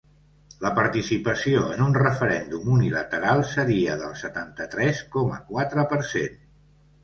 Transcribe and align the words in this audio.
La 0.61 0.69
participació 0.77 1.59
en 1.73 1.83
un 1.89 1.93
referèndum 1.99 2.73
unilateral 2.77 3.45
seria 3.53 4.01
del 4.03 4.19
setanta-tres 4.25 5.07
coma 5.19 5.41
quatre 5.55 5.89
per 5.97 6.05
cent. 6.17 6.45